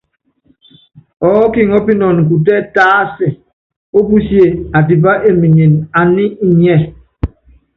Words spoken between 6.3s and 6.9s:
inyiɛ́.